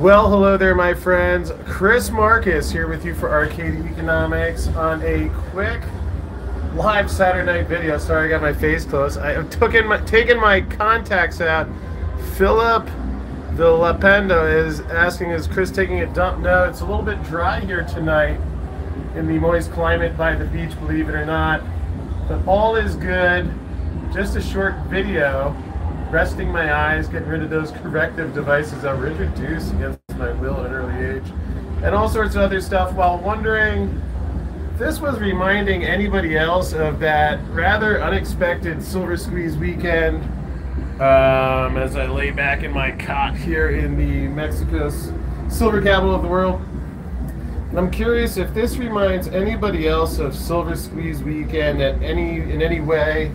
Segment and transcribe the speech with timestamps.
[0.00, 1.52] Well, hello there, my friends.
[1.64, 5.80] Chris Marcus here with you for Arcadia Economics on a quick
[6.74, 7.96] live Saturday night video.
[7.96, 9.16] Sorry, I got my face close.
[9.16, 11.66] I have taken my, taken my contacts out.
[12.36, 12.84] Philip
[13.52, 16.40] the Lapendo is asking, is Chris taking a dump?
[16.40, 18.38] No, it's a little bit dry here tonight
[19.14, 21.62] in the moist climate by the beach, believe it or not.
[22.28, 23.50] But all is good.
[24.12, 25.56] Just a short video
[26.10, 30.60] resting my eyes, getting rid of those corrective devices I were introduced against my will
[30.60, 31.32] at an early age,
[31.82, 34.02] and all sorts of other stuff while wondering
[34.78, 40.22] this was reminding anybody else of that rather unexpected Silver Squeeze weekend
[41.00, 45.12] um, as I lay back in my cot here in the Mexico's
[45.48, 46.60] silver capital of the world.
[47.70, 52.60] And I'm curious if this reminds anybody else of Silver Squeeze weekend at any in
[52.60, 53.32] any way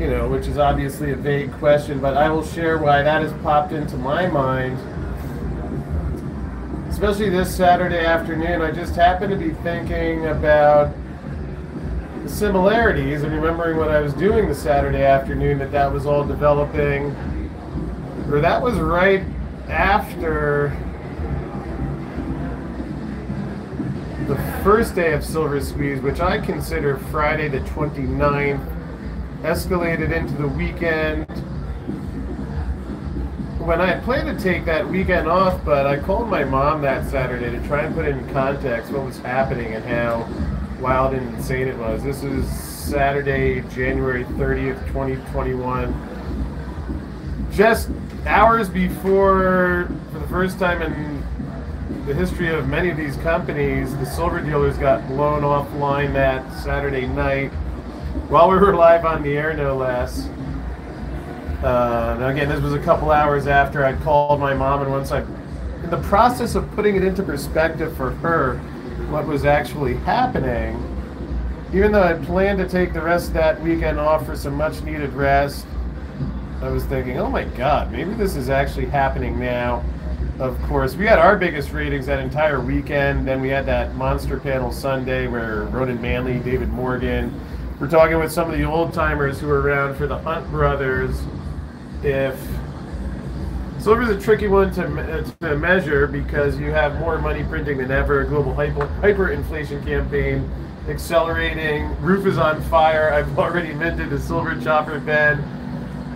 [0.00, 3.34] you know, which is obviously a vague question, but I will share why that has
[3.42, 4.78] popped into my mind.
[6.88, 10.94] Especially this Saturday afternoon, I just happened to be thinking about
[12.22, 16.24] the similarities and remembering what I was doing the Saturday afternoon that that was all
[16.24, 17.14] developing.
[18.30, 19.22] Or that was right
[19.68, 20.74] after
[24.28, 28.79] the first day of Silver Squeeze, which I consider Friday the 29th
[29.42, 31.26] escalated into the weekend.
[33.58, 37.50] When I planned to take that weekend off, but I called my mom that Saturday
[37.50, 40.28] to try and put in context what was happening and how
[40.80, 42.02] wild and insane it was.
[42.02, 45.94] This is Saturday, January 30th, 2021.
[47.52, 47.90] Just
[48.26, 51.22] hours before, for the first time in
[52.06, 57.06] the history of many of these companies, the silver dealers got blown offline that Saturday
[57.06, 57.49] night
[58.30, 60.28] while we were live on the air, no less.
[61.64, 65.22] Uh, again, this was a couple hours after I'd called my mom, and once I,
[65.82, 68.58] in the process of putting it into perspective for her,
[69.10, 70.76] what was actually happening,
[71.74, 74.80] even though I planned to take the rest of that weekend off for some much
[74.82, 75.66] needed rest,
[76.62, 79.84] I was thinking, oh my god, maybe this is actually happening now.
[80.38, 83.26] Of course, we had our biggest ratings that entire weekend.
[83.26, 87.34] Then we had that monster panel Sunday where Ronan Manly, David Morgan,
[87.80, 91.18] we're talking with some of the old timers who were around for the Hunt brothers.
[92.02, 92.38] If
[93.78, 98.22] silver's a tricky one to, to measure because you have more money printing than ever,
[98.24, 100.48] global hyper, hyperinflation campaign
[100.88, 103.14] accelerating, roof is on fire.
[103.14, 105.42] I've already minted a silver chopper bed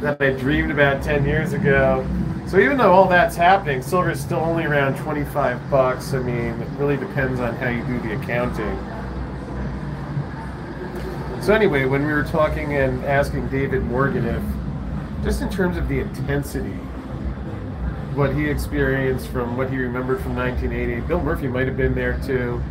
[0.00, 2.04] that I dreamed about 10 years ago.
[2.48, 6.12] So even though all that's happening, silver is still only around 25 bucks.
[6.12, 8.76] I mean, it really depends on how you do the accounting.
[11.42, 15.88] So anyway, when we were talking and asking David Morgan if, just in terms of
[15.88, 16.78] the intensity,
[18.14, 22.16] what he experienced from what he remembered from 1980, Bill Murphy might have been there
[22.24, 22.62] too.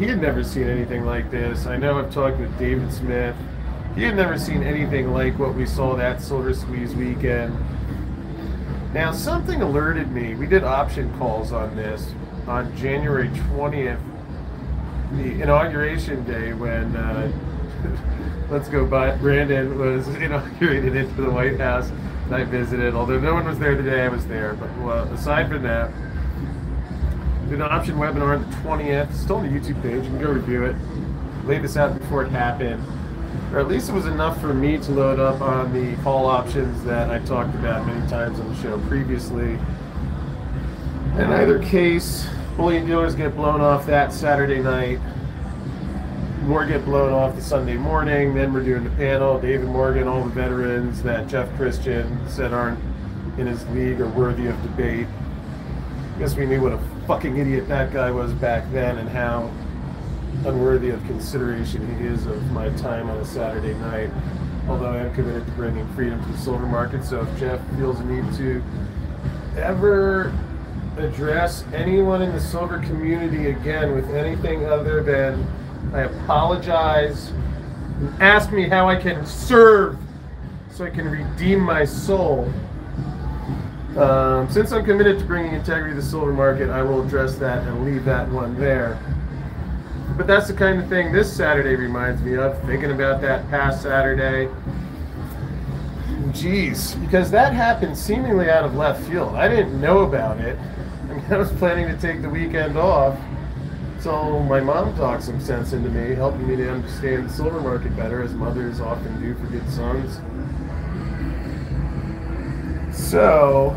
[0.00, 1.66] He had never seen anything like this.
[1.66, 3.36] I know I've talked with David Smith.
[3.94, 7.56] He had never seen anything like what we saw that Silver Squeeze weekend.
[8.94, 10.34] Now, something alerted me.
[10.34, 12.10] We did option calls on this
[12.48, 14.00] on January 20th,
[15.12, 17.30] the inauguration day, when uh,
[18.50, 21.90] Let's Go But Brandon was inaugurated into the White House.
[22.30, 24.54] I visited, although no one was there today, I was there.
[24.54, 25.92] But well, aside from that,
[27.48, 29.12] did an option webinar on the 20th.
[29.14, 30.04] Still on the YouTube page.
[30.04, 30.76] You can go review it.
[31.44, 32.82] Laid this out before it happened.
[33.52, 36.82] Or at least it was enough for me to load up on the call options
[36.84, 39.58] that I talked about many times on the show previously.
[41.14, 44.98] In either case, bullion dealers get blown off that Saturday night
[46.46, 48.32] more get blown off the Sunday morning.
[48.32, 49.40] Then we're doing the panel.
[49.40, 52.78] David Morgan, all the veterans that Jeff Christian said aren't
[53.36, 55.08] in his league or worthy of debate.
[56.14, 59.50] I guess we knew what a fucking idiot that guy was back then and how
[60.44, 64.10] unworthy of consideration he is of my time on a Saturday night.
[64.68, 67.98] Although I am committed to bringing freedom to the silver market, so if Jeff feels
[67.98, 68.62] a need to
[69.56, 70.32] ever
[70.96, 75.46] address anyone in the silver community again with anything other than
[75.96, 77.32] I apologize.
[78.20, 79.96] Ask me how I can serve
[80.70, 82.52] so I can redeem my soul.
[83.96, 87.66] Um, since I'm committed to bringing integrity to the silver market, I will address that
[87.66, 88.98] and leave that one there.
[90.18, 93.80] But that's the kind of thing this Saturday reminds me of, thinking about that past
[93.82, 94.52] Saturday.
[96.32, 99.34] Jeez, because that happened seemingly out of left field.
[99.34, 100.58] I didn't know about it.
[101.08, 103.18] I mean, I was planning to take the weekend off
[104.06, 107.96] so my mom talked some sense into me, helping me to understand the silver market
[107.96, 110.20] better, as mothers often do for good sons.
[112.96, 113.76] So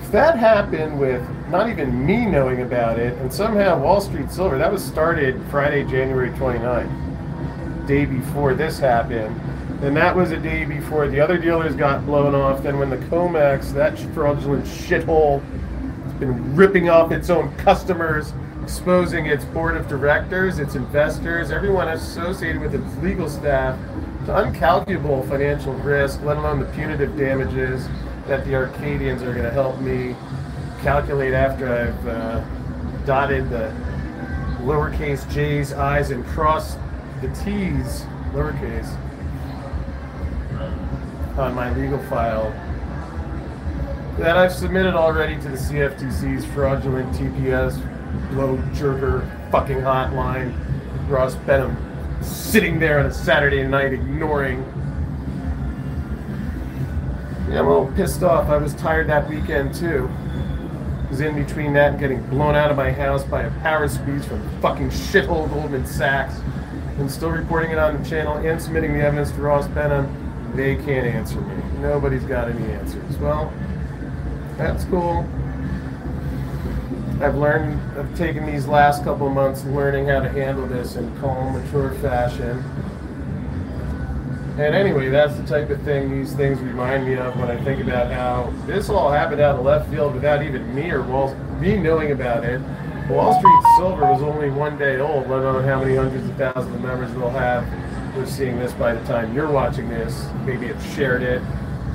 [0.00, 4.58] if that happened with not even me knowing about it, and somehow Wall Street Silver,
[4.58, 9.40] that was started Friday, January 29th, day before this happened,
[9.82, 12.62] and that was a day before the other dealers got blown off.
[12.62, 15.42] Then when the COMEX, that fraudulent shithole,
[16.20, 18.32] been ripping off its own customers,
[18.62, 23.76] exposing its board of directors, its investors, everyone associated with its legal staff
[24.26, 27.88] to uncalculable financial risk, let alone the punitive damages
[28.26, 30.14] that the Arcadians are going to help me
[30.82, 32.40] calculate after I've uh,
[33.06, 33.74] dotted the
[34.60, 36.78] lowercase j's, i's, and crossed
[37.22, 38.94] the t's, lowercase,
[41.38, 42.52] on my legal file
[44.20, 47.80] that I've submitted already to the CFTC's fraudulent TPS
[48.32, 50.54] blow jerker fucking hotline.
[51.08, 51.74] Ross Behnam
[52.22, 54.58] sitting there on a Saturday night ignoring.
[57.48, 58.50] Yeah, I'm a little pissed off.
[58.50, 60.10] I was tired that weekend too.
[61.08, 64.26] Was in between that and getting blown out of my house by a power squeeze
[64.26, 66.38] from fucking shithole Goldman Sachs,
[66.98, 70.14] and still reporting it on the channel and submitting the evidence to Ross Behnam.
[70.54, 71.62] They can't answer me.
[71.80, 73.16] Nobody's got any answers.
[73.16, 73.50] Well,
[74.60, 75.26] that's cool.
[77.22, 81.52] I've learned, I've taken these last couple months learning how to handle this in calm,
[81.52, 82.62] mature fashion.
[84.58, 87.82] And anyway, that's the type of thing these things remind me of when I think
[87.82, 91.76] about how this all happened out of left field without even me or Wall, me
[91.78, 92.60] knowing about it.
[93.08, 96.74] Wall Street Silver was only one day old, let alone how many hundreds of thousands
[96.74, 97.66] of members we'll have.
[98.14, 100.26] We're seeing this by the time you're watching this.
[100.44, 101.42] Maybe it's shared it.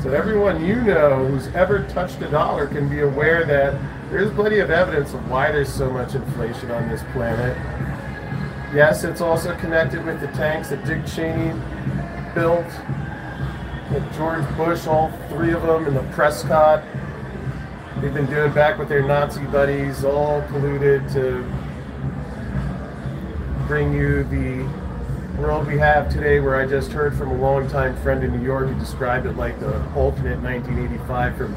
[0.06, 3.74] So everyone you know who's ever touched a dollar can be aware that
[4.12, 7.58] there's plenty of evidence of why there's so much inflation on this planet.
[8.72, 11.60] Yes, it's also connected with the tanks that Dick Cheney
[12.36, 12.68] built,
[13.92, 16.84] with George Bush, all three of them, and the Prescott.
[18.00, 21.44] They've been doing back with their Nazi buddies, all colluded to
[23.66, 24.85] bring you the
[25.38, 28.70] world we have today, where I just heard from a longtime friend in New York
[28.70, 31.54] who described it like the alternate 1985 from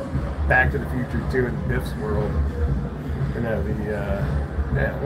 [0.49, 2.33] Back to the Future 2 in Biff's world.
[3.35, 5.03] You know, the, uh, yeah, it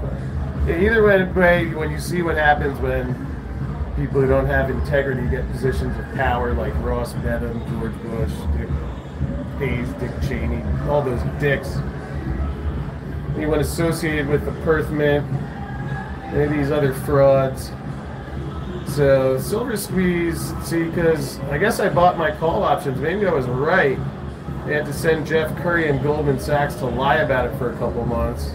[0.00, 0.64] fun.
[0.66, 3.14] Yeah, either way, when you see what happens when
[3.96, 8.68] people who don't have integrity get positions of power like Ross Behnam, George Bush, Dick
[9.58, 11.76] Hayes, Dick Cheney, all those dicks.
[13.36, 15.26] Anyone associated with the Perth Mint,
[16.32, 17.70] any of these other frauds,
[18.88, 22.98] so uh, Silver Squeeze, see, because I guess I bought my call options.
[22.98, 23.98] Maybe I was right.
[24.66, 27.76] They had to send Jeff Currie and Goldman Sachs to lie about it for a
[27.78, 28.50] couple months.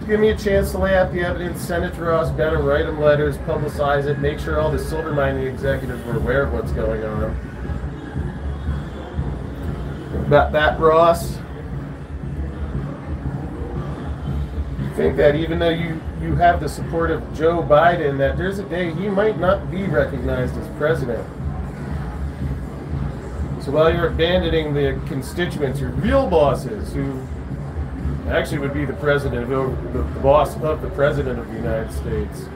[0.00, 2.64] To give me a chance to lay out the evidence, send it to Ross Behnam,
[2.64, 6.52] write him letters, publicize it, make sure all the silver mining executives were aware of
[6.52, 7.36] what's going on.
[10.26, 11.36] About that, Ross,
[14.94, 18.64] think that even though you, you have the support of Joe Biden, that there's a
[18.64, 21.26] day he might not be recognized as president.
[23.62, 27.20] So while you're abandoning the constituents, your real bosses, who
[28.28, 31.92] actually would be the president, of, the, the boss of the president of the United
[31.92, 32.46] States.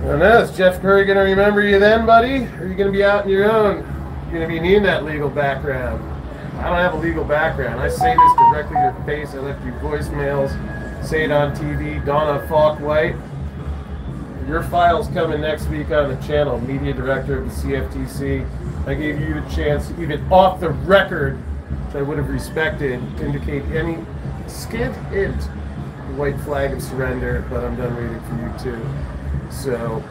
[0.00, 2.44] I don't know, is Jeff Currie going to remember you then, buddy?
[2.44, 3.76] Or are you going to be out on your own?
[4.24, 6.09] You're going to be needing that legal background.
[6.60, 7.80] I don't have a legal background.
[7.80, 9.34] I say this directly to your face.
[9.34, 10.50] I left you voicemails,
[11.02, 12.04] say it on TV.
[12.04, 13.16] Donna Falk White,
[14.46, 16.60] your file's coming next week on the channel.
[16.60, 18.46] Media director of the CFTC.
[18.86, 23.24] I gave you the chance, even off the record, which I would have respected, to
[23.24, 23.96] indicate any
[24.46, 25.42] skid hint
[26.18, 28.86] white flag of surrender, but I'm done waiting for you too.
[29.50, 30.04] So,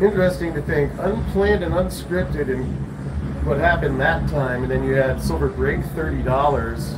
[0.00, 2.87] interesting to think, unplanned and unscripted and
[3.44, 6.94] what happened that time, and then you had Silver break thirty dollars,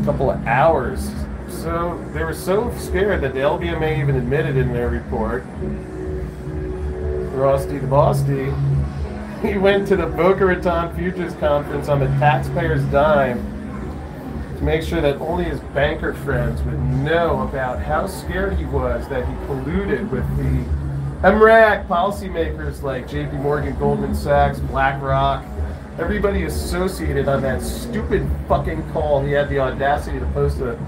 [0.00, 1.10] a couple of hours.
[1.48, 5.44] So they were so scared that the LBMA even admitted in their report.
[7.34, 8.52] Frosty the Bosty,
[9.42, 13.38] he went to the Boca Raton Futures Conference on the taxpayer's dime
[14.56, 19.08] to make sure that only his banker friends would know about how scared he was
[19.08, 20.77] that he colluded with the
[21.22, 25.44] MRAC policymakers like JP Morgan, Goldman Sachs, BlackRock,
[25.98, 29.20] everybody associated on that stupid fucking call.
[29.20, 30.78] He had the audacity to post a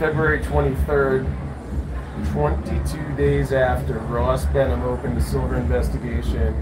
[0.00, 1.24] February 23rd,
[2.32, 6.52] 22 days after Ross Behnam opened the silver investigation.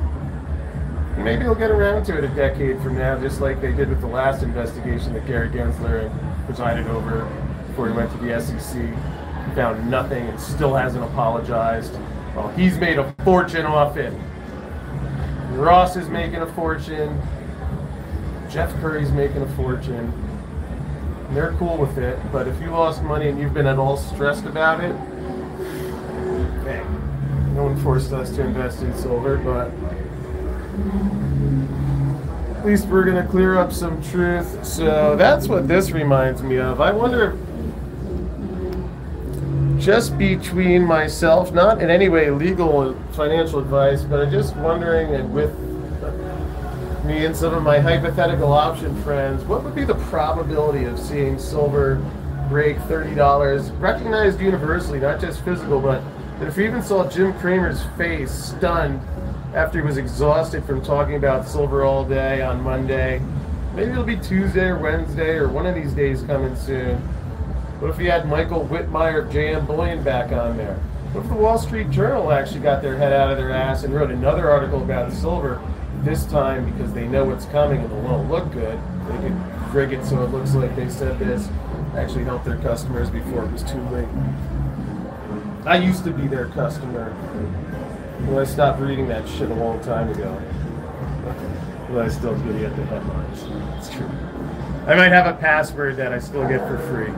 [1.16, 4.02] Maybe he'll get around to it a decade from now, just like they did with
[4.02, 6.12] the last investigation that Gary Gensler
[6.44, 7.25] presided over
[7.68, 8.82] before he went to the SEC.
[9.54, 11.94] Found nothing and still hasn't apologized.
[12.34, 14.12] Well, he's made a fortune off it.
[15.50, 17.20] Ross is making a fortune.
[18.48, 20.12] Jeff Currie's making a fortune.
[21.28, 22.18] And they're cool with it.
[22.32, 24.94] But if you lost money and you've been at all stressed about it,
[26.64, 26.82] hey,
[27.54, 29.70] no one forced us to invest in silver, but
[32.56, 34.64] at least we're going to clear up some truth.
[34.64, 36.80] So that's what this reminds me of.
[36.80, 37.36] I wonder
[39.82, 45.34] just between myself, not in any way legal financial advice, but I'm just wondering, and
[45.34, 45.52] with
[47.04, 51.36] me and some of my hypothetical option friends, what would be the probability of seeing
[51.36, 51.96] silver
[52.48, 56.00] break $30, recognized universally, not just physical, but
[56.38, 59.00] that if you even saw Jim Cramer's face stunned
[59.52, 63.20] after he was exhausted from talking about silver all day on Monday,
[63.74, 67.02] maybe it'll be Tuesday or Wednesday or one of these days coming soon.
[67.82, 70.76] What if you had Michael Wittmeyer JM Bullion back on there?
[71.10, 73.92] What if the Wall Street Journal actually got their head out of their ass and
[73.92, 75.60] wrote another article about silver?
[76.04, 79.92] This time, because they know what's coming and it won't look good, they could rig
[79.92, 81.48] it so it looks like they said this,
[81.96, 84.06] actually help their customers before it was too late.
[85.66, 87.12] I used to be their customer.
[88.28, 90.40] Well, I stopped reading that shit a long time ago.
[91.90, 93.42] But I still do get the headlines.
[93.78, 94.08] It's true.
[94.86, 97.12] I might have a password that I still get for free.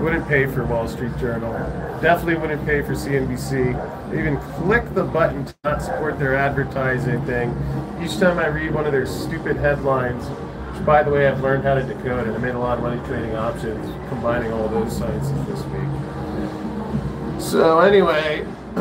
[0.00, 1.52] Wouldn't pay for Wall Street Journal.
[2.00, 4.18] Definitely wouldn't pay for CNBC.
[4.18, 7.50] Even click the button to not support their advertising thing.
[8.02, 11.64] Each time I read one of their stupid headlines, which by the way I've learned
[11.64, 14.96] how to decode and I made a lot of money trading options, combining all those
[14.96, 17.40] sciences this week.
[17.42, 18.46] So anyway,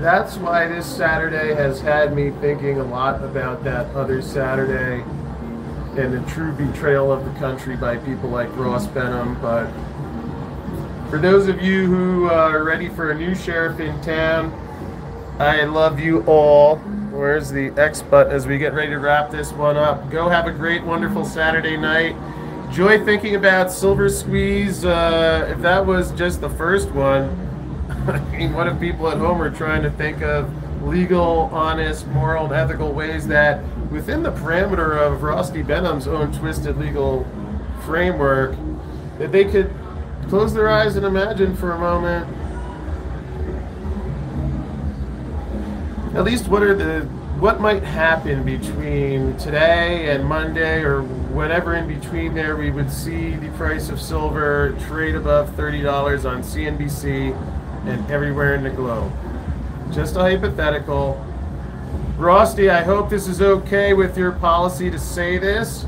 [0.00, 5.04] that's why this Saturday has had me thinking a lot about that other Saturday
[5.96, 9.70] and the true betrayal of the country by people like Ross Behnam, but
[11.10, 14.52] for those of you who are ready for a new sheriff in town,
[15.40, 16.76] I love you all.
[16.76, 20.10] Where's the X button as we get ready to wrap this one up?
[20.10, 22.14] Go have a great, wonderful Saturday night.
[22.66, 24.84] Enjoy thinking about Silver Squeeze.
[24.84, 27.24] Uh, if that was just the first one,
[28.06, 30.48] I mean, what if people at home are trying to think of
[30.84, 36.78] legal, honest, moral, and ethical ways that, within the parameter of Rusty Behnam's own twisted
[36.78, 37.26] legal
[37.84, 38.56] framework,
[39.18, 39.72] that they could
[40.28, 42.26] close their eyes and imagine for a moment
[46.14, 47.00] at least what are the
[47.40, 53.34] what might happen between today and Monday or whatever in between there we would see
[53.36, 57.34] the price of silver trade above $30 on CNBC
[57.86, 59.10] and everywhere in the globe.
[59.90, 61.24] Just a hypothetical.
[62.20, 65.86] Rusty, I hope this is okay with your policy to say this.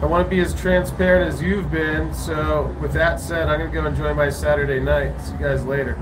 [0.00, 2.14] I want to be as transparent as you've been.
[2.14, 5.20] So, with that said, I'm going to go enjoy my Saturday night.
[5.20, 5.98] See you guys later.